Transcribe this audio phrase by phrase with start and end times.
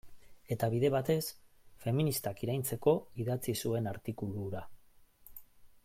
[0.53, 1.17] Eta bide batez,
[1.83, 4.65] feministak iraintzeko idatzi zuen artikulu hura.